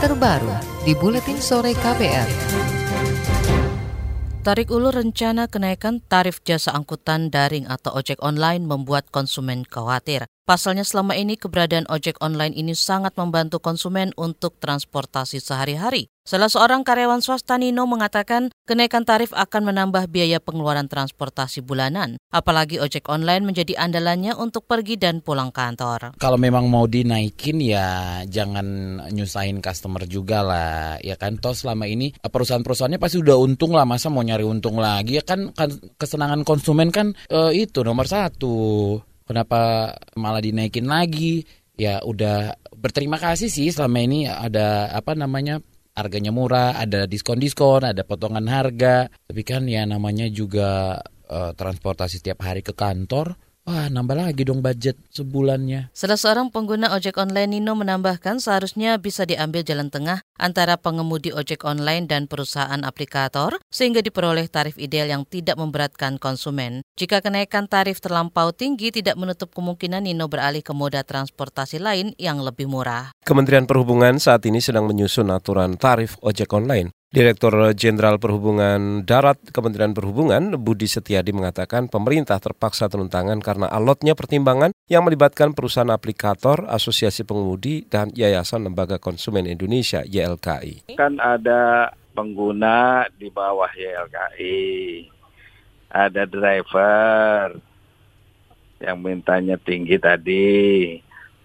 [0.00, 0.48] terbaru
[0.80, 2.24] di Buletin Sore KPR.
[4.40, 10.24] Tarik ulur rencana kenaikan tarif jasa angkutan daring atau ojek online membuat konsumen khawatir.
[10.48, 16.10] Pasalnya selama ini keberadaan ojek online ini sangat membantu konsumen untuk transportasi sehari-hari.
[16.20, 22.20] Salah seorang karyawan swasta Nino mengatakan kenaikan tarif akan menambah biaya pengeluaran transportasi bulanan.
[22.30, 26.14] Apalagi ojek online menjadi andalannya untuk pergi dan pulang kantor.
[26.22, 28.66] Kalau memang mau dinaikin ya jangan
[29.10, 31.02] nyusahin customer juga lah.
[31.02, 35.18] Ya kan toh selama ini perusahaan-perusahaannya pasti udah untung lah masa mau nyari untung lagi
[35.18, 38.98] ya kan, kan kesenangan konsumen kan eh, itu nomor satu
[39.30, 41.46] kenapa malah dinaikin lagi?
[41.78, 45.62] Ya udah berterima kasih sih selama ini ada apa namanya
[45.94, 49.06] harganya murah ada diskon-diskon ada potongan harga.
[49.06, 50.98] Tapi kan ya namanya juga
[51.30, 55.92] uh, transportasi setiap hari ke kantor Wah, nambah lagi dong budget sebulannya.
[55.92, 61.62] Salah seorang pengguna ojek online Nino menambahkan seharusnya bisa diambil jalan tengah antara pengemudi ojek
[61.68, 66.80] online dan perusahaan aplikator sehingga diperoleh tarif ideal yang tidak memberatkan konsumen.
[66.96, 72.40] Jika kenaikan tarif terlampau tinggi tidak menutup kemungkinan Nino beralih ke moda transportasi lain yang
[72.40, 73.12] lebih murah.
[73.28, 76.90] Kementerian Perhubungan saat ini sedang menyusun aturan tarif ojek online.
[77.10, 84.14] Direktur Jenderal Perhubungan Darat Kementerian Perhubungan Budi Setiadi mengatakan pemerintah terpaksa turun tangan karena alotnya
[84.14, 90.94] pertimbangan yang melibatkan perusahaan aplikator, asosiasi pengemudi, dan Yayasan Lembaga Konsumen Indonesia YLKI.
[90.94, 95.10] Kan ada pengguna di bawah YLKI,
[95.90, 97.58] ada driver
[98.78, 100.94] yang mintanya tinggi tadi,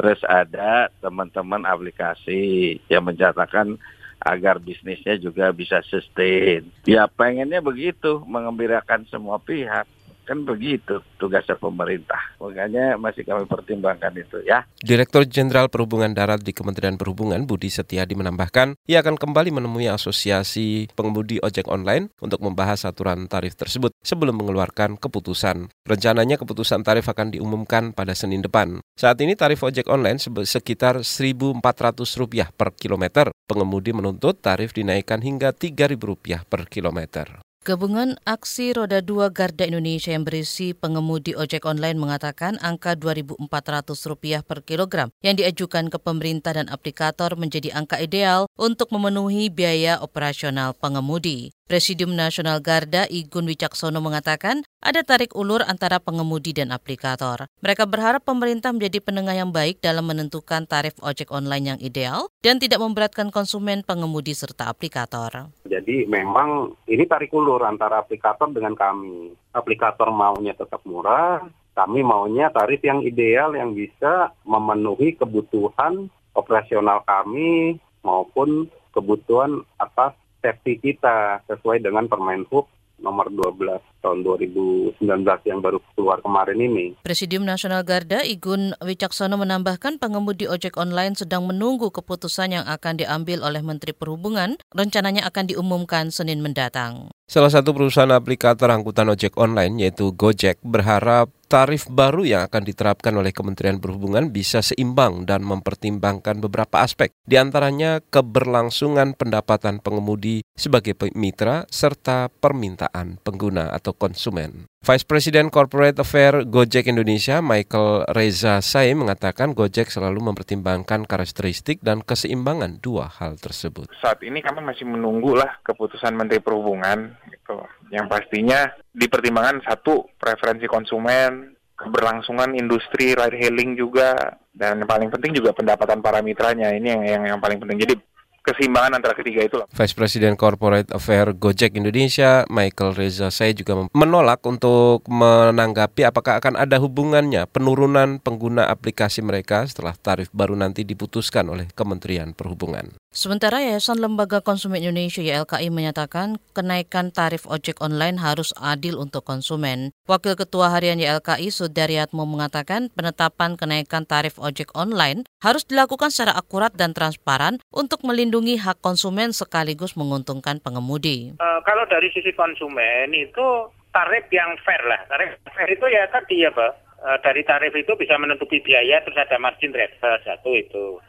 [0.00, 3.76] terus ada teman-teman aplikasi yang mencatatkan
[4.20, 6.68] agar bisnisnya juga bisa sustain.
[6.84, 9.88] Ya pengennya begitu, mengembirakan semua pihak.
[10.30, 12.38] Kan begitu tugasnya pemerintah.
[12.38, 14.62] Makanya masih kami pertimbangkan itu ya.
[14.78, 20.86] Direktur Jenderal Perhubungan Darat di Kementerian Perhubungan Budi Setiadi menambahkan, ia akan kembali menemui asosiasi
[20.94, 25.66] pengemudi ojek online untuk membahas aturan tarif tersebut sebelum mengeluarkan keputusan.
[25.82, 28.78] Rencananya keputusan tarif akan diumumkan pada Senin depan.
[28.94, 33.34] Saat ini tarif ojek online sekitar Rp1.400 per kilometer.
[33.50, 37.49] Pengemudi menuntut tarif dinaikkan hingga Rp3.000 per kilometer.
[37.60, 44.64] Gabungan Aksi Roda 2 Garda Indonesia yang berisi pengemudi ojek online mengatakan angka Rp2.400 per
[44.64, 51.52] kilogram yang diajukan ke pemerintah dan aplikator menjadi angka ideal untuk memenuhi biaya operasional pengemudi.
[51.70, 57.46] Presidium Nasional Garda Igun Wicaksono mengatakan ada tarik ulur antara pengemudi dan aplikator.
[57.62, 62.58] Mereka berharap pemerintah menjadi penengah yang baik dalam menentukan tarif ojek online yang ideal dan
[62.58, 65.46] tidak memberatkan konsumen, pengemudi, serta aplikator.
[65.62, 69.30] Jadi memang ini tarik ulur antara aplikator dengan kami.
[69.54, 71.38] Aplikator maunya tetap murah,
[71.78, 80.80] kami maunya tarif yang ideal yang bisa memenuhi kebutuhan operasional kami maupun kebutuhan atas safety
[80.80, 82.68] kita sesuai dengan Permen Hub
[83.00, 85.00] nomor 12 tahun 2019
[85.48, 87.00] yang baru keluar kemarin ini.
[87.00, 93.40] Presidium Nasional Garda Igun Wicaksono menambahkan pengemudi ojek online sedang menunggu keputusan yang akan diambil
[93.44, 97.08] oleh Menteri Perhubungan, rencananya akan diumumkan Senin mendatang.
[97.24, 103.10] Salah satu perusahaan aplikator angkutan ojek online yaitu Gojek berharap tarif baru yang akan diterapkan
[103.18, 110.94] oleh Kementerian Perhubungan bisa seimbang dan mempertimbangkan beberapa aspek, di antaranya keberlangsungan pendapatan pengemudi sebagai
[111.18, 114.70] mitra serta permintaan pengguna atau konsumen.
[114.80, 122.00] Vice President Corporate Affair Gojek Indonesia Michael Reza Say mengatakan Gojek selalu mempertimbangkan karakteristik dan
[122.00, 123.92] keseimbangan dua hal tersebut.
[124.00, 127.60] Saat ini kami masih menunggulah keputusan Menteri Perhubungan gitu.
[127.90, 135.32] Yang pastinya dipertimbangkan satu preferensi konsumen, keberlangsungan industri ride hailing juga dan yang paling penting
[135.34, 137.82] juga pendapatan para mitranya ini yang yang, yang paling penting.
[137.82, 137.94] Jadi
[138.42, 139.58] keseimbangan antara ketiga itu.
[139.70, 146.56] Vice President Corporate Affair Gojek Indonesia, Michael Reza, saya juga menolak untuk menanggapi apakah akan
[146.56, 152.96] ada hubungannya penurunan pengguna aplikasi mereka setelah tarif baru nanti diputuskan oleh Kementerian Perhubungan.
[153.10, 159.90] Sementara Yayasan Lembaga Konsumen Indonesia YLKI menyatakan kenaikan tarif ojek online harus adil untuk konsumen.
[160.06, 166.70] Wakil Ketua Harian YLKI Sudaryatmo mengatakan penetapan kenaikan tarif ojek online harus dilakukan secara akurat
[166.78, 171.34] dan transparan untuk melindungi hak konsumen sekaligus menguntungkan pengemudi.
[171.42, 173.46] Uh, kalau dari sisi konsumen itu
[173.90, 175.02] tarif yang fair lah.
[175.10, 176.72] Tarif fair itu ya tadi ya Pak.
[177.00, 181.00] Uh, dari tarif itu bisa menutupi biaya terus ada margin travel satu itu.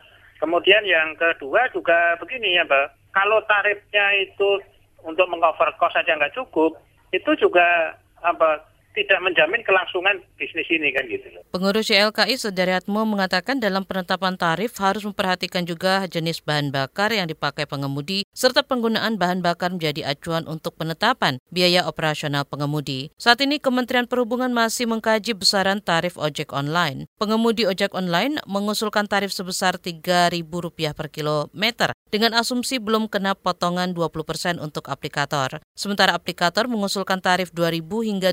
[0.42, 4.58] Kemudian yang kedua juga begini ya Mbak, kalau tarifnya itu
[5.06, 6.82] untuk mengcover cost saja nggak cukup,
[7.14, 7.94] itu juga
[8.26, 11.28] apa tidak menjamin kelangsungan bisnis ini kan gitu.
[11.52, 17.64] Pengurus YLKI Sudaryatmo mengatakan dalam penetapan tarif harus memperhatikan juga jenis bahan bakar yang dipakai
[17.68, 23.12] pengemudi serta penggunaan bahan bakar menjadi acuan untuk penetapan biaya operasional pengemudi.
[23.16, 27.08] Saat ini Kementerian Perhubungan masih mengkaji besaran tarif ojek online.
[27.16, 30.52] Pengemudi ojek online mengusulkan tarif sebesar Rp3.000
[30.92, 35.64] per kilometer dengan asumsi belum kena potongan 20% untuk aplikator.
[35.80, 38.30] Sementara aplikator mengusulkan tarif Rp2.000 hingga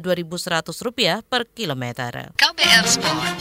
[0.49, 2.33] Rp2.100 per kilometer.
[2.33, 3.37] KBR Sport.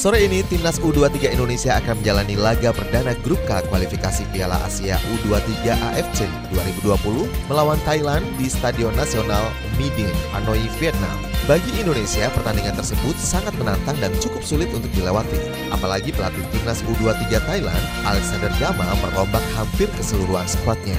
[0.00, 5.76] Sore ini timnas U23 Indonesia akan menjalani laga perdana grup K kualifikasi Piala Asia U23
[5.76, 6.24] AFC
[6.56, 9.44] 2020 melawan Thailand di Stadion Nasional
[9.76, 11.12] Midin, Hanoi, Vietnam.
[11.44, 15.36] Bagi Indonesia, pertandingan tersebut sangat menantang dan cukup sulit untuk dilewati.
[15.68, 20.96] Apalagi pelatih timnas U23 Thailand, Alexander Gama, merombak hampir keseluruhan skuadnya.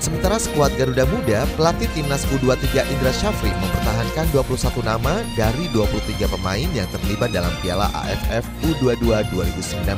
[0.00, 6.68] Sementara skuad Garuda Muda, pelatih timnas U23 Indra Syafri mempertahankan 21 nama dari 23 pemain
[6.72, 9.92] yang terlibat dalam Piala AFF U22 2019.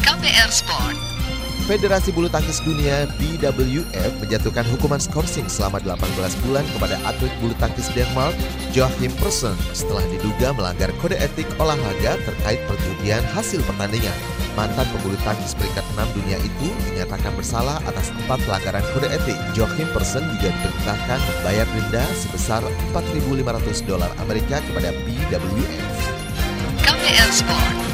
[0.00, 0.96] KBR Sport.
[1.68, 6.00] Federasi Bulu Tangkis Dunia BWF menjatuhkan hukuman skorsing selama 18
[6.46, 8.32] bulan kepada atlet bulu tangkis Denmark
[8.70, 14.35] Joachim Persson setelah diduga melanggar kode etik olahraga terkait perjudian hasil pertandingan.
[14.56, 19.36] Mantan pebulu tangkis peringkat 6 dunia itu dinyatakan bersalah atas empat pelanggaran kode etik.
[19.52, 22.64] Joachim Persson juga diperintahkan membayar denda sebesar
[22.96, 25.84] 4.500 dolar Amerika kepada BWF.
[26.80, 27.85] KBR Sport.